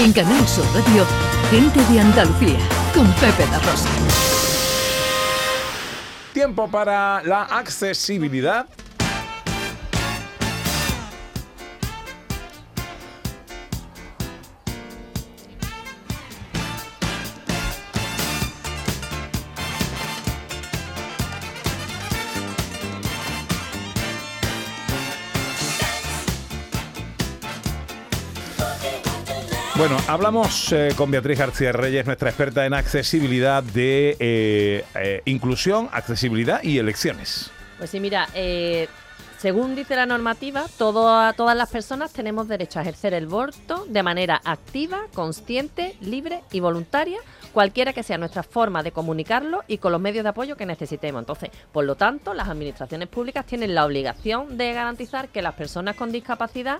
En 0.00 0.12
Canal 0.12 0.46
Sur 0.46 0.64
Radio, 0.74 1.04
Gente 1.50 1.84
de 1.92 1.98
Andalucía, 1.98 2.60
con 2.94 3.04
Pepe 3.14 3.44
La 3.50 3.58
Rosa. 3.58 3.88
Tiempo 6.32 6.68
para 6.68 7.20
la 7.24 7.42
accesibilidad. 7.42 8.68
Bueno, 29.78 29.96
hablamos 30.08 30.72
eh, 30.72 30.88
con 30.96 31.08
Beatriz 31.12 31.38
García 31.38 31.70
Reyes, 31.70 32.04
nuestra 32.04 32.30
experta 32.30 32.66
en 32.66 32.74
accesibilidad 32.74 33.62
de 33.62 34.16
eh, 34.18 34.84
eh, 34.96 35.22
inclusión, 35.24 35.88
accesibilidad 35.92 36.60
y 36.64 36.78
elecciones. 36.78 37.52
Pues 37.78 37.90
sí, 37.90 38.00
mira, 38.00 38.26
según 39.38 39.76
dice 39.76 39.94
la 39.94 40.04
normativa, 40.04 40.66
todas 40.76 41.56
las 41.56 41.70
personas 41.70 42.12
tenemos 42.12 42.48
derecho 42.48 42.80
a 42.80 42.82
ejercer 42.82 43.14
el 43.14 43.28
voto 43.28 43.86
de 43.88 44.02
manera 44.02 44.40
activa, 44.44 45.02
consciente, 45.14 45.96
libre 46.00 46.40
y 46.50 46.58
voluntaria, 46.58 47.20
cualquiera 47.58 47.92
que 47.92 48.04
sea 48.04 48.18
nuestra 48.18 48.44
forma 48.44 48.84
de 48.84 48.92
comunicarlo 48.92 49.64
y 49.66 49.78
con 49.78 49.90
los 49.90 50.00
medios 50.00 50.22
de 50.22 50.28
apoyo 50.28 50.56
que 50.56 50.64
necesitemos. 50.64 51.18
Entonces, 51.18 51.50
por 51.72 51.84
lo 51.84 51.96
tanto, 51.96 52.32
las 52.32 52.48
administraciones 52.48 53.08
públicas 53.08 53.44
tienen 53.46 53.74
la 53.74 53.84
obligación 53.84 54.56
de 54.56 54.72
garantizar 54.72 55.28
que 55.30 55.42
las 55.42 55.54
personas 55.54 55.96
con 55.96 56.12
discapacidad 56.12 56.78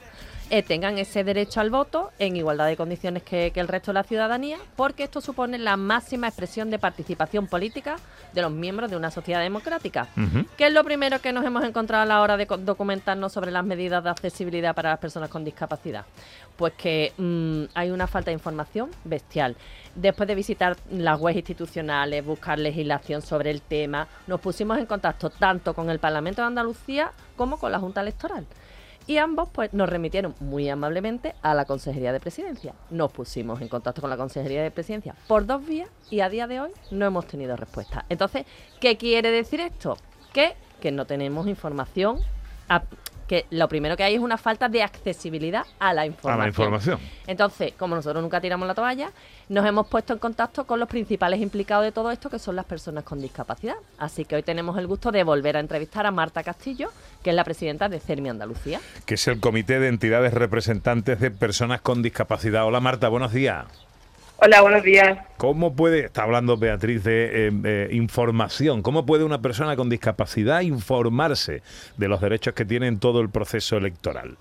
eh, 0.50 0.62
tengan 0.62 0.96
ese 0.96 1.24
derecho 1.24 1.60
al 1.60 1.68
voto 1.68 2.10
en 2.18 2.34
igualdad 2.34 2.66
de 2.66 2.76
condiciones 2.76 3.22
que, 3.22 3.52
el 3.54 3.68
resto 3.68 3.90
de 3.90 3.94
la 3.94 4.04
ciudadanía, 4.04 4.56
porque 4.76 5.02
esto 5.02 5.20
supone 5.20 5.58
la 5.58 5.76
máxima 5.76 6.28
expresión 6.28 6.70
de 6.70 6.78
participación 6.78 7.48
política 7.48 7.96
de 8.32 8.40
los 8.40 8.50
miembros 8.50 8.88
de 8.88 8.96
una 8.96 9.10
sociedad 9.10 9.40
democrática. 9.40 10.06
¿Qué 10.56 10.68
es 10.68 10.72
lo 10.72 10.84
primero 10.84 11.20
que 11.20 11.32
nos 11.32 11.44
hemos 11.44 11.64
encontrado 11.64 12.04
a 12.04 12.06
la 12.06 12.22
hora 12.22 12.36
de 12.36 12.46
documentarnos 12.46 13.32
sobre 13.32 13.50
las 13.50 13.64
medidas 13.64 14.02
de 14.04 14.10
accesibilidad 14.10 14.74
para 14.74 14.90
las 14.90 15.00
personas 15.00 15.28
con 15.28 15.44
discapacidad? 15.44 16.06
Pues 16.56 16.72
que 16.74 17.12
mm, 17.18 17.64
hay 17.74 17.90
una 17.90 18.06
falta 18.06 18.30
de 18.30 18.34
información 18.34 18.90
bestial. 19.04 19.56
Después 19.94 20.28
de 20.28 20.34
visitar 20.34 20.67
las 20.90 21.20
webs 21.20 21.36
institucionales, 21.36 22.24
buscar 22.24 22.58
legislación 22.58 23.22
sobre 23.22 23.50
el 23.50 23.62
tema, 23.62 24.08
nos 24.26 24.40
pusimos 24.40 24.78
en 24.78 24.86
contacto 24.86 25.30
tanto 25.30 25.74
con 25.74 25.90
el 25.90 25.98
Parlamento 25.98 26.42
de 26.42 26.48
Andalucía 26.48 27.12
como 27.36 27.58
con 27.58 27.72
la 27.72 27.78
Junta 27.78 28.00
Electoral 28.00 28.46
y 29.08 29.16
ambos 29.16 29.48
pues 29.50 29.72
nos 29.72 29.88
remitieron 29.88 30.34
muy 30.38 30.68
amablemente 30.68 31.34
a 31.42 31.54
la 31.54 31.64
Consejería 31.64 32.12
de 32.12 32.20
Presidencia. 32.20 32.74
Nos 32.90 33.10
pusimos 33.10 33.60
en 33.62 33.68
contacto 33.68 34.02
con 34.02 34.10
la 34.10 34.18
Consejería 34.18 34.62
de 34.62 34.70
Presidencia 34.70 35.14
por 35.26 35.46
dos 35.46 35.66
vías 35.66 35.88
y 36.10 36.20
a 36.20 36.28
día 36.28 36.46
de 36.46 36.60
hoy 36.60 36.70
no 36.90 37.06
hemos 37.06 37.26
tenido 37.26 37.56
respuesta. 37.56 38.04
Entonces, 38.10 38.44
¿qué 38.80 38.98
quiere 38.98 39.30
decir 39.30 39.60
esto? 39.60 39.96
Que, 40.32 40.54
que 40.80 40.92
no 40.92 41.06
tenemos 41.06 41.48
información 41.48 42.18
que 43.28 43.46
lo 43.50 43.68
primero 43.68 43.96
que 43.96 44.02
hay 44.02 44.14
es 44.14 44.20
una 44.20 44.38
falta 44.38 44.68
de 44.68 44.82
accesibilidad 44.82 45.64
a 45.78 45.92
la 45.92 46.06
información. 46.06 46.40
A 46.40 46.42
la 46.42 46.48
información. 46.48 46.98
Entonces, 47.26 47.74
como 47.78 47.94
nosotros 47.94 48.22
nunca 48.22 48.40
tiramos 48.40 48.66
la 48.66 48.74
toalla, 48.74 49.10
nos 49.50 49.64
hemos 49.66 49.86
puesto 49.86 50.14
en 50.14 50.18
contacto 50.18 50.66
con 50.66 50.80
los 50.80 50.88
principales 50.88 51.40
implicados 51.40 51.84
de 51.84 51.92
todo 51.92 52.10
esto, 52.10 52.30
que 52.30 52.38
son 52.38 52.56
las 52.56 52.64
personas 52.64 53.04
con 53.04 53.20
discapacidad. 53.20 53.76
Así 53.98 54.24
que 54.24 54.34
hoy 54.34 54.42
tenemos 54.42 54.78
el 54.78 54.86
gusto 54.86 55.12
de 55.12 55.22
volver 55.22 55.56
a 55.58 55.60
entrevistar 55.60 56.06
a 56.06 56.10
Marta 56.10 56.42
Castillo, 56.42 56.90
que 57.22 57.30
es 57.30 57.36
la 57.36 57.44
presidenta 57.44 57.88
de 57.88 58.00
CERMI 58.00 58.30
Andalucía. 58.30 58.80
Que 59.04 59.14
es 59.14 59.28
el 59.28 59.40
Comité 59.40 59.78
de 59.78 59.88
Entidades 59.88 60.32
Representantes 60.32 61.20
de 61.20 61.30
Personas 61.30 61.82
con 61.82 62.02
Discapacidad. 62.02 62.64
Hola 62.64 62.80
Marta, 62.80 63.08
buenos 63.08 63.32
días. 63.32 63.87
Hola, 64.40 64.60
buenos 64.60 64.84
días. 64.84 65.18
¿Cómo 65.36 65.74
puede, 65.74 66.04
está 66.04 66.22
hablando 66.22 66.56
Beatriz 66.56 67.02
de 67.02 67.50
eh, 67.64 67.88
información, 67.90 68.82
cómo 68.82 69.04
puede 69.04 69.24
una 69.24 69.42
persona 69.42 69.74
con 69.74 69.90
discapacidad 69.90 70.60
informarse 70.60 71.60
de 71.96 72.06
los 72.06 72.20
derechos 72.20 72.54
que 72.54 72.64
tiene 72.64 72.86
en 72.86 73.00
todo 73.00 73.20
el 73.20 73.30
proceso 73.30 73.76
electoral? 73.76 74.38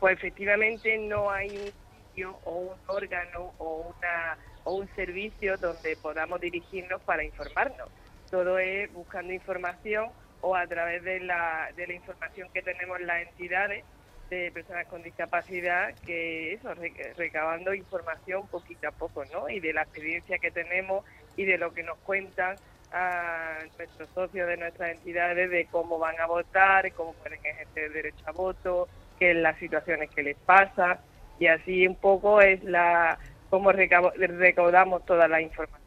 Pues 0.00 0.16
efectivamente 0.16 0.96
no 0.96 1.30
hay 1.30 1.50
un 1.50 2.06
sitio 2.08 2.38
o 2.44 2.58
un 2.60 2.78
órgano 2.86 3.52
o, 3.58 3.94
una, 3.94 4.38
o 4.64 4.76
un 4.76 4.88
servicio 4.96 5.58
donde 5.58 5.98
podamos 6.00 6.40
dirigirnos 6.40 7.02
para 7.02 7.22
informarnos. 7.22 7.90
Todo 8.30 8.58
es 8.58 8.90
buscando 8.94 9.34
información 9.34 10.06
o 10.40 10.56
a 10.56 10.66
través 10.66 11.04
de 11.04 11.20
la, 11.20 11.68
de 11.76 11.86
la 11.86 11.92
información 11.92 12.48
que 12.54 12.62
tenemos 12.62 12.98
las 13.02 13.28
entidades 13.28 13.84
de 14.34 14.52
personas 14.52 14.86
con 14.86 15.02
discapacidad 15.02 15.94
que 16.06 16.54
eso, 16.54 16.70
recabando 17.16 17.74
información 17.74 18.46
poquito 18.48 18.88
a 18.88 18.92
poco, 18.92 19.24
¿no? 19.32 19.48
Y 19.48 19.60
de 19.60 19.72
la 19.72 19.82
experiencia 19.82 20.38
que 20.38 20.50
tenemos 20.50 21.04
y 21.36 21.44
de 21.44 21.58
lo 21.58 21.72
que 21.72 21.82
nos 21.82 21.98
cuentan 21.98 22.56
a 22.92 23.58
nuestros 23.76 24.08
socios 24.10 24.46
de 24.46 24.56
nuestras 24.56 24.90
entidades 24.90 25.50
de 25.50 25.66
cómo 25.66 25.98
van 25.98 26.18
a 26.20 26.26
votar, 26.26 26.92
cómo 26.92 27.12
pueden 27.14 27.40
ejercer 27.44 27.84
el 27.84 27.92
derecho 27.92 28.24
a 28.26 28.32
voto, 28.32 28.88
qué 29.18 29.32
es 29.32 29.36
las 29.36 29.58
situaciones 29.58 30.10
que 30.10 30.22
les 30.22 30.36
pasa 30.36 31.00
y 31.38 31.46
así 31.46 31.86
un 31.86 31.96
poco 31.96 32.40
es 32.40 32.62
la 32.64 33.18
cómo 33.50 33.72
recaudamos 33.72 35.04
toda 35.04 35.28
la 35.28 35.40
información. 35.40 35.83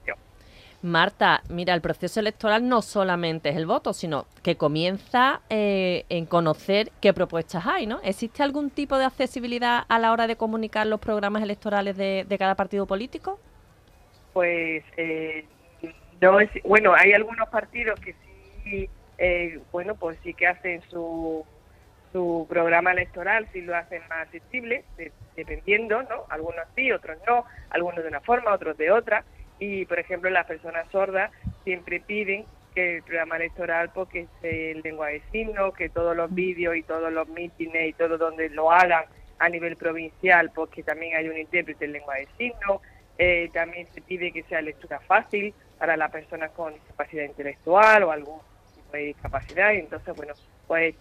Marta, 0.87 1.41
mira, 1.49 1.73
el 1.73 1.81
proceso 1.81 2.19
electoral 2.19 2.67
no 2.67 2.81
solamente 2.81 3.49
es 3.49 3.55
el 3.55 3.65
voto, 3.65 3.93
sino 3.93 4.25
que 4.43 4.55
comienza 4.55 5.41
eh, 5.49 6.05
en 6.09 6.25
conocer 6.25 6.91
qué 7.01 7.13
propuestas 7.13 7.65
hay, 7.65 7.85
¿no? 7.85 7.99
¿Existe 8.03 8.41
algún 8.41 8.69
tipo 8.69 8.97
de 8.97 9.05
accesibilidad 9.05 9.83
a 9.87 9.99
la 9.99 10.11
hora 10.11 10.27
de 10.27 10.35
comunicar 10.35 10.87
los 10.87 10.99
programas 10.99 11.43
electorales 11.43 11.97
de, 11.97 12.25
cada 12.39 12.55
partido 12.55 12.85
político? 12.85 13.39
Pues 14.33 14.83
eh, 14.97 15.45
no 16.21 16.39
es, 16.39 16.49
bueno, 16.63 16.93
hay 16.95 17.13
algunos 17.13 17.47
partidos 17.49 17.99
que 17.99 18.15
sí, 18.63 18.89
eh, 19.17 19.59
bueno, 19.71 19.95
pues 19.95 20.17
sí 20.23 20.33
que 20.33 20.47
hacen 20.47 20.81
su, 20.89 21.45
su 22.13 22.45
programa 22.49 22.91
electoral, 22.91 23.47
sí 23.51 23.61
lo 23.61 23.75
hacen 23.75 24.01
más 24.09 24.27
accesible, 24.27 24.83
dependiendo, 25.35 26.01
¿no? 26.03 26.25
Algunos 26.29 26.65
sí, 26.75 26.91
otros 26.91 27.17
no, 27.27 27.45
algunos 27.69 28.03
de 28.03 28.09
una 28.09 28.21
forma, 28.21 28.53
otros 28.53 28.77
de 28.77 28.91
otra 28.91 29.23
y 29.59 29.85
por 29.85 30.00
ejemplo 30.00 30.29
las 30.29 30.45
personas 30.45 30.88
sordas 30.91 31.31
siempre 31.63 32.00
piden 32.00 32.45
que 32.73 32.97
el 32.97 33.03
programa 33.03 33.38
electoral 33.38 33.91
porque 33.94 34.28
pues, 34.40 34.53
el 34.53 34.81
lengua 34.81 35.07
de 35.07 35.22
signos, 35.31 35.73
que 35.73 35.90
todos 35.90 36.16
los 36.16 36.34
vídeos 36.34 36.75
y 36.75 36.84
todos 36.84 37.12
los 37.12 37.28
mítines 37.28 37.90
y 37.90 37.94
todo 37.94 38.18
donde 38.18 38.50
lo 38.50 38.72
hagan 38.72 39.06
a 39.40 39.50
nivel 39.50 39.75
provincial, 39.75 40.51
porque 40.53 40.84
pues, 40.84 40.85
también 40.85 41.16
hay 41.16 41.28
un 41.28 41.38
intérprete 41.38 41.85
en 41.85 41.94
lengua 41.94 42.16
de 42.16 42.28
signos, 42.38 42.81
eh, 43.18 43.50
también 43.51 43.88
se 43.94 44.01
pide 44.01 44.31
que 44.31 44.44
sea 44.44 44.62
lectura 44.62 45.00
fácil 45.00 45.53
para 45.79 45.97
las 45.97 46.12
personas 46.12 46.51
con 46.51 46.74
discapacidad 46.74 47.24
intelectual 47.24 48.03
o 48.03 48.12
algún 48.12 48.39
tipo 48.75 48.91
de 48.91 49.06
discapacidad, 49.06 49.74
y 49.74 49.78
entonces 49.79 50.16
bueno, 50.16 50.34
pues 50.68 50.95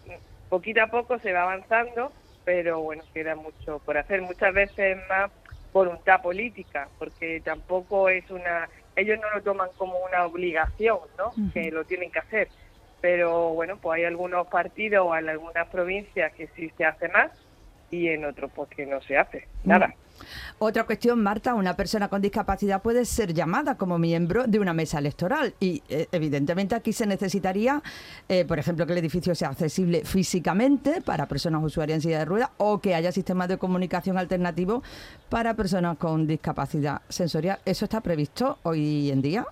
poquito 0.48 0.82
a 0.82 0.86
poco 0.86 1.18
se 1.18 1.32
va 1.32 1.42
avanzando, 1.42 2.12
pero 2.44 2.80
bueno, 2.80 3.02
queda 3.12 3.34
mucho 3.34 3.80
por 3.80 3.98
hacer, 3.98 4.22
muchas 4.22 4.54
veces 4.54 4.96
más 5.08 5.30
voluntad 5.76 6.22
política, 6.22 6.88
porque 6.98 7.40
tampoco 7.44 8.08
es 8.08 8.30
una, 8.30 8.68
ellos 8.96 9.18
no 9.20 9.30
lo 9.30 9.42
toman 9.42 9.68
como 9.76 9.98
una 9.98 10.24
obligación, 10.24 10.98
¿no? 11.18 11.32
Que 11.52 11.70
lo 11.70 11.84
tienen 11.84 12.10
que 12.10 12.18
hacer. 12.18 12.48
Pero 13.02 13.50
bueno, 13.50 13.76
pues 13.76 13.98
hay 13.98 14.04
algunos 14.04 14.46
partidos 14.46 15.06
o 15.06 15.14
en 15.14 15.28
algunas 15.28 15.68
provincias 15.68 16.32
que 16.32 16.48
sí 16.56 16.70
se 16.78 16.84
hace 16.86 17.08
más 17.08 17.30
y 17.90 18.08
en 18.08 18.24
otros 18.24 18.50
pues 18.54 18.68
que 18.70 18.86
no 18.86 19.00
se 19.02 19.16
hace 19.16 19.46
nada. 19.64 19.94
Otra 20.58 20.84
cuestión, 20.84 21.22
Marta, 21.22 21.54
una 21.54 21.76
persona 21.76 22.08
con 22.08 22.22
discapacidad 22.22 22.80
puede 22.82 23.04
ser 23.04 23.34
llamada 23.34 23.76
como 23.76 23.98
miembro 23.98 24.46
de 24.46 24.58
una 24.58 24.72
mesa 24.72 24.98
electoral 24.98 25.54
y 25.60 25.82
eh, 25.88 26.06
evidentemente 26.12 26.74
aquí 26.74 26.92
se 26.92 27.06
necesitaría, 27.06 27.82
eh, 28.28 28.44
por 28.46 28.58
ejemplo, 28.58 28.86
que 28.86 28.92
el 28.92 28.98
edificio 28.98 29.34
sea 29.34 29.50
accesible 29.50 30.04
físicamente 30.04 31.02
para 31.02 31.26
personas 31.26 31.62
usuarias 31.62 31.96
en 31.96 32.02
silla 32.02 32.18
de 32.20 32.24
ruedas 32.24 32.50
o 32.56 32.80
que 32.80 32.94
haya 32.94 33.12
sistemas 33.12 33.48
de 33.48 33.58
comunicación 33.58 34.16
alternativos 34.16 34.82
para 35.28 35.54
personas 35.54 35.98
con 35.98 36.26
discapacidad 36.26 37.02
sensorial. 37.08 37.58
¿Eso 37.64 37.84
está 37.84 38.00
previsto 38.00 38.58
hoy 38.62 39.10
en 39.10 39.20
día? 39.20 39.44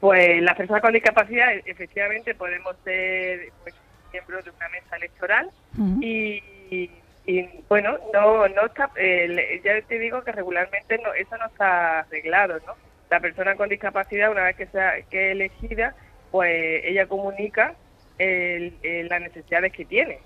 Pues 0.00 0.42
las 0.42 0.56
personas 0.56 0.82
con 0.82 0.92
discapacidad 0.92 1.52
e, 1.54 1.62
efectivamente 1.66 2.34
podemos 2.34 2.76
ser 2.84 3.50
pues, 3.62 3.74
miembros 4.12 4.44
de 4.44 4.50
una 4.50 4.68
mesa 4.68 4.96
electoral 4.96 5.50
y 6.00 6.90
y 7.28 7.46
bueno, 7.68 7.98
no, 8.14 8.48
no 8.48 8.64
está, 8.64 8.90
eh, 8.96 9.60
ya 9.62 9.82
te 9.82 9.98
digo 9.98 10.24
que 10.24 10.32
regularmente 10.32 10.96
no, 10.96 11.12
eso 11.12 11.36
no 11.36 11.44
está 11.44 12.00
arreglado, 12.00 12.58
¿no? 12.66 12.74
La 13.10 13.20
persona 13.20 13.54
con 13.54 13.68
discapacidad, 13.68 14.30
una 14.30 14.44
vez 14.44 14.56
que 14.56 14.64
sea 14.68 15.02
que 15.10 15.32
elegida, 15.32 15.94
pues 16.30 16.82
ella 16.86 17.06
comunica 17.06 17.74
las 18.18 19.20
necesidades 19.20 19.74
que 19.74 19.84
tiene. 19.84 20.20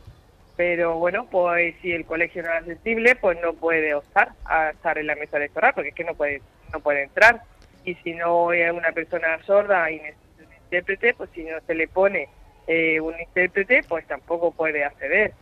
Pero 0.57 0.95
bueno, 0.95 1.27
pues 1.29 1.75
si 1.83 1.91
el 1.91 2.05
colegio 2.05 2.45
no 2.45 2.51
es 2.51 2.59
accesible, 2.59 3.17
pues 3.17 3.37
no 3.41 3.55
puede 3.55 3.95
optar 3.95 4.31
a 4.45 4.71
estar 4.71 4.97
en 4.97 5.09
la 5.09 5.17
mesa 5.17 5.39
electoral, 5.39 5.73
porque 5.75 5.89
es 5.89 5.95
que 5.97 6.05
no 6.05 6.15
puede, 6.15 6.41
no 6.73 6.79
puede 6.79 7.03
entrar. 7.03 7.43
Y 7.85 7.97
si 7.97 8.15
no 8.15 8.53
es 8.53 8.71
una 8.71 8.93
persona 8.93 9.43
sorda 9.43 9.91
y 9.91 9.97
necesita 9.97 10.45
un 10.47 10.55
intérprete, 10.65 11.15
pues 11.15 11.31
si 11.35 11.43
no 11.43 11.61
se 11.67 11.75
le 11.75 11.89
pone 11.89 12.29
eh, 12.69 13.01
un 13.01 13.19
intérprete, 13.19 13.83
pues 13.89 14.07
tampoco 14.07 14.53
puede 14.53 14.85
acceder. 14.85 15.33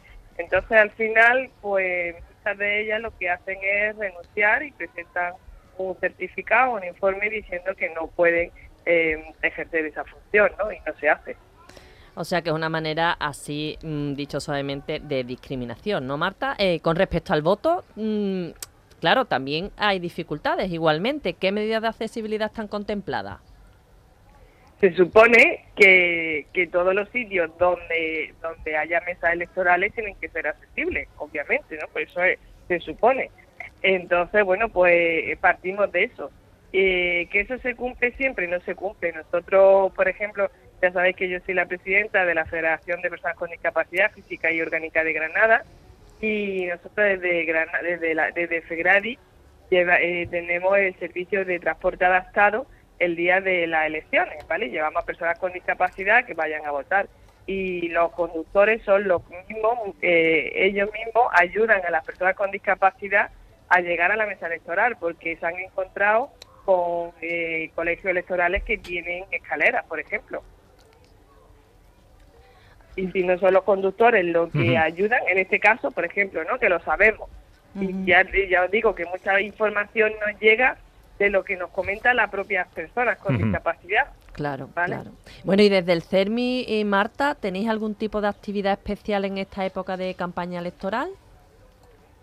Entonces, 0.41 0.73
al 0.73 0.91
final, 0.93 1.51
pues 1.61 2.15
muchas 2.39 2.59
de 2.59 2.83
ellas 2.83 3.01
lo 3.01 3.17
que 3.19 3.31
hacen 3.31 3.59
es 3.63 3.97
renunciar 3.97 4.63
y 4.63 4.73
presentan 4.73 5.35
un 5.79 5.97
certificado, 5.99 6.75
un 6.75 6.85
informe 6.85 7.29
diciendo 7.31 7.75
que 7.77 7.91
no 7.91 8.07
pueden 8.09 8.51
eh, 8.87 9.33
ejercer 9.43 9.87
esa 9.87 10.05
función, 10.05 10.51
¿no? 10.59 10.73
Y 10.73 10.79
no 10.87 10.93
se 10.99 11.09
hace. 11.09 11.37
O 12.15 12.25
sea 12.25 12.43
que 12.43 12.51
es 12.51 12.55
una 12.55 12.69
manera 12.69 13.13
así, 13.13 13.79
mm, 13.83 14.15
dicho 14.15 14.41
suavemente, 14.41 15.01
de 15.01 15.25
discriminación, 15.25 16.07
¿no, 16.07 16.17
Marta? 16.17 16.55
Eh, 16.59 16.81
con 16.81 16.97
respecto 16.97 17.33
al 17.33 17.43
voto, 17.43 17.85
mm, 17.97 18.49
claro, 19.01 19.27
también 19.27 19.71
hay 19.77 19.99
dificultades 20.01 20.71
igualmente. 20.71 21.35
¿Qué 21.35 21.53
medidas 21.53 21.83
de 21.83 21.89
accesibilidad 21.89 22.49
están 22.49 22.69
contempladas? 22.69 23.41
Se 24.81 24.93
supone 24.95 25.67
que, 25.77 26.47
que 26.55 26.67
todos 26.67 26.95
los 26.95 27.09
sitios 27.11 27.51
donde, 27.59 28.33
donde 28.41 28.77
haya 28.77 29.01
mesas 29.03 29.33
electorales 29.35 29.93
tienen 29.95 30.15
que 30.17 30.29
ser 30.31 30.47
accesibles, 30.47 31.07
obviamente, 31.19 31.77
¿no? 31.77 31.87
Por 31.89 32.03
eso 32.03 32.23
es- 32.25 32.39
se 32.67 32.81
supone. 32.81 33.31
Entonces, 33.83 34.43
bueno, 34.45 34.69
pues 34.71 35.37
partimos 35.39 35.91
de 35.93 36.05
eso. 36.05 36.31
Eh, 36.73 37.29
que 37.33 37.41
eso 37.41 37.59
se 37.59 37.75
cumple 37.75 38.13
siempre, 38.13 38.47
no 38.47 38.61
se 38.61 38.75
cumple. 38.75 39.13
Nosotros, 39.13 39.93
por 39.93 40.09
ejemplo, 40.09 40.51
ya 40.81 40.93
sabéis 40.93 41.17
que 41.17 41.29
yo 41.29 41.39
soy 41.45 41.55
la 41.55 41.67
presidenta 41.67 42.25
de 42.25 42.35
la 42.35 42.47
Federación 42.47 43.03
de 43.03 43.11
Personas 43.11 43.37
con 43.37 43.51
Discapacidad 43.51 44.13
Física 44.13 44.51
y 44.53 44.63
Orgánica 44.63 45.03
de 45.05 45.13
Granada 45.13 45.65
y 46.23 46.67
nosotros 46.67 46.95
desde, 46.95 47.45
Grana- 47.45 47.83
desde, 47.83 48.15
la, 48.15 48.31
desde 48.31 48.63
FEGRADI 48.63 49.19
eh, 49.73 50.27
tenemos 50.31 50.79
el 50.79 50.95
servicio 50.99 51.45
de 51.45 51.59
transporte 51.59 52.05
adaptado 52.05 52.67
el 53.01 53.17
día 53.17 53.41
de 53.41 53.67
las 53.67 53.87
elecciones, 53.87 54.47
¿vale? 54.47 54.69
Llevamos 54.69 55.03
a 55.03 55.07
personas 55.07 55.39
con 55.39 55.53
discapacidad 55.53 56.25
que 56.25 56.35
vayan 56.35 56.65
a 56.67 56.71
votar 56.71 57.09
y 57.47 57.89
los 57.89 58.13
conductores 58.13 58.83
son 58.85 59.09
los 59.09 59.23
mismos, 59.29 59.97
eh, 60.03 60.53
ellos 60.55 60.91
mismos 60.93 61.25
ayudan 61.33 61.85
a 61.85 61.91
las 61.91 62.05
personas 62.05 62.37
con 62.37 62.51
discapacidad 62.51 63.31
a 63.69 63.81
llegar 63.81 64.13
a 64.13 64.17
la 64.17 64.27
mesa 64.27 64.47
electoral 64.47 64.97
porque 65.01 65.37
se 65.37 65.47
han 65.47 65.59
encontrado 65.59 66.31
con 66.65 67.13
eh, 67.23 67.71
colegios 67.75 68.11
electorales 68.11 68.63
que 68.65 68.77
tienen 68.79 69.25
escaleras, 69.31 69.85
por 69.87 69.99
ejemplo. 69.99 70.43
Y 72.97 73.11
si 73.13 73.23
no 73.23 73.39
son 73.39 73.55
los 73.55 73.65
conductores 73.65 74.25
los 74.27 74.53
que 74.53 74.77
ayudan, 74.77 75.21
en 75.27 75.39
este 75.39 75.59
caso, 75.59 75.91
por 75.91 76.05
ejemplo, 76.05 76.45
¿no? 76.45 76.59
que 76.59 76.69
lo 76.69 76.81
sabemos. 76.81 77.31
Y 77.75 78.05
ya, 78.05 78.27
ya 78.49 78.65
os 78.65 78.71
digo 78.71 78.95
que 78.95 79.07
mucha 79.07 79.41
información 79.41 80.13
nos 80.21 80.39
llega 80.41 80.77
de 81.21 81.29
lo 81.29 81.45
que 81.45 81.55
nos 81.55 81.71
comentan 81.71 82.17
las 82.17 82.31
propias 82.31 82.67
personas 82.69 83.19
con 83.19 83.37
discapacidad. 83.37 84.07
Claro, 84.33 84.71
Vale. 84.75 84.95
claro. 84.95 85.11
Bueno, 85.45 85.63
y 85.63 85.69
desde 85.69 85.93
el 85.93 86.03
CERMI, 86.03 86.65
y 86.67 86.83
Marta, 86.85 87.35
¿tenéis 87.35 87.69
algún 87.69 87.95
tipo 87.95 88.23
de 88.23 88.29
actividad 88.29 88.73
especial 88.73 89.27
en 89.27 89.37
esta 89.37 89.67
época 89.67 89.99
de 89.99 90.15
campaña 90.15 90.61
electoral? 90.61 91.11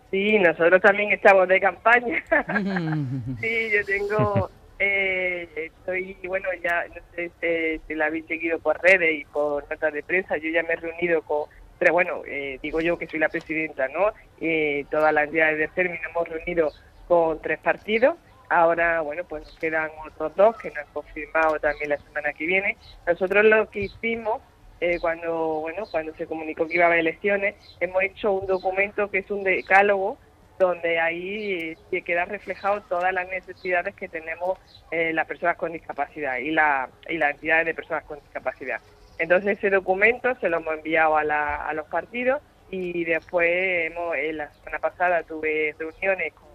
Sí, 0.09 0.39
nosotros 0.39 0.81
también 0.81 1.11
estamos 1.11 1.47
de 1.47 1.59
campaña. 1.59 2.23
sí, 3.39 3.69
yo 3.71 3.85
tengo, 3.85 4.49
eh, 4.79 5.47
estoy, 5.55 6.17
bueno, 6.27 6.49
ya 6.63 6.85
no 6.87 7.01
sé 7.13 7.29
si, 7.39 7.87
si 7.87 7.93
la 7.93 8.07
habéis 8.07 8.25
seguido 8.25 8.57
por 8.57 8.81
redes 8.81 9.13
y 9.13 9.25
por 9.25 9.69
notas 9.69 9.93
de 9.93 10.01
prensa, 10.01 10.37
yo 10.37 10.49
ya 10.49 10.63
me 10.63 10.73
he 10.73 10.77
reunido 10.77 11.21
con, 11.21 11.43
pero 11.77 11.93
bueno, 11.93 12.23
eh, 12.25 12.57
digo 12.63 12.81
yo 12.81 12.97
que 12.97 13.05
soy 13.05 13.19
la 13.19 13.29
presidenta, 13.29 13.87
¿no? 13.89 14.11
Eh, 14.41 14.85
todas 14.89 15.13
las 15.13 15.25
entidades 15.25 15.59
de 15.59 15.67
CERMI 15.67 15.99
nos 15.99 16.09
hemos 16.09 16.29
reunido 16.29 16.71
con 17.07 17.39
tres 17.43 17.59
partidos. 17.59 18.15
Ahora, 18.49 19.01
bueno, 19.01 19.23
pues 19.25 19.43
nos 19.43 19.57
quedan 19.59 19.89
otros 20.05 20.33
dos 20.35 20.55
que 20.57 20.69
nos 20.69 20.77
han 20.79 20.93
confirmado 20.93 21.59
también 21.59 21.89
la 21.89 21.97
semana 21.97 22.31
que 22.33 22.45
viene. 22.45 22.77
Nosotros 23.05 23.43
lo 23.45 23.69
que 23.69 23.81
hicimos 23.81 24.41
eh, 24.79 24.99
cuando 24.99 25.59
bueno 25.61 25.85
cuando 25.89 26.13
se 26.13 26.27
comunicó 26.27 26.67
que 26.67 26.75
iba 26.75 26.83
a 26.85 26.87
haber 26.87 26.99
elecciones 26.99 27.55
hemos 27.79 28.03
hecho 28.03 28.31
un 28.33 28.45
documento 28.45 29.09
que 29.09 29.19
es 29.19 29.31
un 29.31 29.43
decálogo 29.43 30.19
donde 30.59 30.99
ahí 30.99 31.51
eh, 31.71 31.77
se 31.89 32.03
queda 32.03 32.25
reflejado 32.25 32.81
todas 32.83 33.11
las 33.11 33.27
necesidades 33.27 33.95
que 33.95 34.07
tenemos 34.07 34.59
eh, 34.91 35.13
las 35.13 35.25
personas 35.25 35.57
con 35.57 35.71
discapacidad 35.73 36.37
y 36.37 36.51
la 36.51 36.89
y 37.09 37.17
las 37.17 37.31
entidades 37.31 37.65
de 37.65 37.73
personas 37.73 38.03
con 38.03 38.19
discapacidad 38.19 38.79
entonces 39.17 39.57
ese 39.57 39.71
documento 39.71 40.35
se 40.39 40.49
lo 40.49 40.57
hemos 40.57 40.75
enviado 40.75 41.17
a, 41.17 41.23
la- 41.23 41.55
a 41.67 41.73
los 41.73 41.87
partidos 41.87 42.41
y 42.69 43.03
después 43.03 43.49
hemos 43.91 44.15
en 44.15 44.37
la 44.37 44.51
semana 44.53 44.77
pasada 44.79 45.23
tuve 45.23 45.75
reuniones 45.79 46.33
con- 46.35 46.46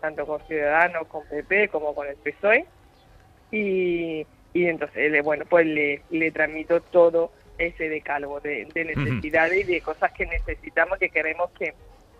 tanto 0.00 0.26
con 0.26 0.40
Ciudadanos 0.46 1.06
con 1.08 1.26
PP 1.28 1.68
como 1.68 1.94
con 1.94 2.06
el 2.08 2.16
PSOE 2.16 2.64
y, 3.50 4.26
y 4.52 4.66
entonces 4.66 5.10
le- 5.10 5.22
bueno 5.22 5.44
pues 5.48 5.66
le, 5.66 6.02
le 6.10 6.30
transmito 6.30 6.80
todo 6.80 7.32
ese 7.58 7.88
decálogo 7.88 8.40
de, 8.40 8.66
de 8.72 8.84
necesidades 8.84 9.68
y 9.68 9.72
de 9.74 9.80
cosas 9.82 10.12
que 10.12 10.26
necesitamos 10.26 10.98
que 10.98 11.10
queremos 11.10 11.50
que, 11.58 11.74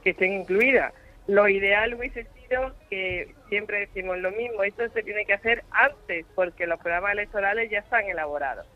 que 0.05 0.11
estén 0.11 0.32
incluidas. 0.35 0.93
Lo 1.27 1.49
ideal 1.49 1.94
hubiese 1.94 2.27
sido 2.49 2.75
que 2.91 3.35
siempre 3.49 3.81
decimos 3.81 4.19
lo 4.19 4.33
mismo 4.33 4.62
esto 4.65 4.87
se 4.91 5.03
tiene 5.03 5.25
que 5.25 5.33
hacer 5.35 5.65
antes 5.71 6.26
porque 6.35 6.67
los 6.67 6.79
programas 6.81 7.12
electorales 7.12 7.71
ya 7.71 7.79
están 7.79 8.05
elaborados. 8.06 8.67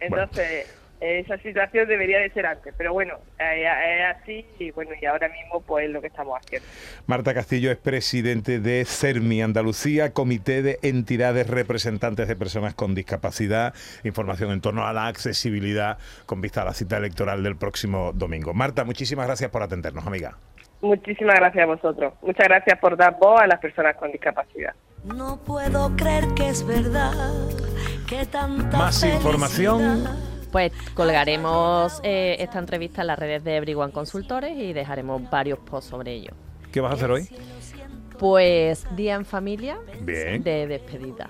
Entonces 0.00 0.66
esa 1.00 1.36
situación 1.38 1.88
debería 1.88 2.18
de 2.20 2.30
ser 2.30 2.46
antes 2.46 2.74
pero 2.76 2.92
bueno 2.92 3.14
eh, 3.38 3.66
es 3.66 4.16
así 4.16 4.46
y 4.58 4.70
bueno 4.70 4.92
y 5.00 5.04
ahora 5.06 5.28
mismo 5.28 5.60
pues 5.60 5.86
es 5.86 5.90
lo 5.90 6.00
que 6.00 6.06
estamos 6.06 6.38
haciendo 6.38 6.66
Marta 7.06 7.34
Castillo 7.34 7.70
es 7.70 7.76
presidente 7.76 8.60
de 8.60 8.84
CERMI 8.84 9.42
Andalucía, 9.42 10.12
Comité 10.12 10.62
de 10.62 10.78
Entidades 10.82 11.48
Representantes 11.48 12.28
de 12.28 12.36
Personas 12.36 12.74
con 12.74 12.94
Discapacidad. 12.94 13.74
Información 14.04 14.50
en 14.52 14.60
torno 14.60 14.86
a 14.86 14.92
la 14.92 15.06
accesibilidad 15.06 15.98
con 16.26 16.40
vista 16.40 16.62
a 16.62 16.64
la 16.64 16.72
cita 16.72 16.96
electoral 16.96 17.42
del 17.42 17.56
próximo 17.56 18.12
domingo. 18.12 18.54
Marta, 18.54 18.84
muchísimas 18.84 19.26
gracias 19.26 19.50
por 19.50 19.62
atendernos, 19.62 20.06
amiga. 20.06 20.36
muchísimas 20.80 21.36
gracias 21.36 21.62
a 21.62 21.66
vosotros 21.66 22.14
muchas 22.22 22.46
gracias 22.48 22.78
por 22.78 22.96
dar 22.96 23.16
voz 23.18 23.40
a 23.40 23.46
las 23.46 23.58
personas 23.60 23.96
con 23.96 24.10
discapacidad 24.12 24.74
No 25.04 25.38
puedo 25.44 25.94
creer 25.96 26.24
que 26.36 26.48
es 26.48 26.66
verdad 26.66 27.12
que 28.08 28.26
tanta 28.26 28.78
Más 28.78 29.02
información. 29.04 30.33
Pues 30.54 30.70
colgaremos 30.94 31.98
eh, 32.04 32.36
esta 32.38 32.60
entrevista 32.60 33.00
en 33.00 33.08
las 33.08 33.18
redes 33.18 33.42
de 33.42 33.56
Everyone 33.56 33.92
Consultores 33.92 34.56
y 34.56 34.72
dejaremos 34.72 35.28
varios 35.28 35.58
posts 35.58 35.90
sobre 35.90 36.12
ello. 36.12 36.30
¿Qué 36.70 36.80
vas 36.80 36.92
a 36.92 36.94
hacer 36.94 37.10
hoy? 37.10 37.28
Pues 38.20 38.86
día 38.94 39.16
en 39.16 39.24
familia 39.24 39.78
Bien. 40.02 40.44
de 40.44 40.68
despedida. 40.68 41.28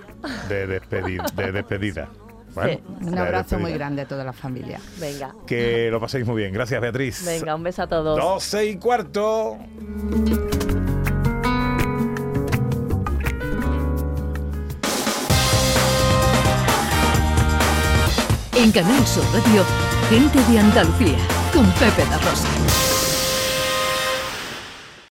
De, 0.51 0.69
despedi- 0.69 1.33
de 1.37 1.53
despedida. 1.53 2.11
Bueno, 2.55 2.79
Un 3.01 3.19
abrazo 3.19 3.57
muy 3.57 3.63
despedida. 3.73 3.79
grande 3.79 4.03
a 4.03 4.07
toda 4.07 4.23
la 4.25 4.33
familia. 4.33 4.79
Venga, 5.01 5.35
Que 5.45 5.89
lo 5.91 5.99
paséis 5.99 6.25
muy 6.25 6.37
bien. 6.43 6.53
Gracias, 6.53 6.81
Beatriz. 6.81 7.25
venga, 7.27 7.53
un 7.57 7.63
beso 7.65 7.83
a 7.83 7.89
todos. 7.89 8.17
12 8.17 8.67
y 8.67 8.77
cuarto. 8.77 9.59
En 18.65 18.73
Canal 18.73 19.07
Sur 19.07 19.23
Radio, 19.35 19.63
gente 20.09 20.43
de 20.51 20.59
Andalucía, 20.59 21.19
con 21.53 21.67
Pepe 21.73 22.03
da 22.09 22.17
Rosa. 22.17 22.94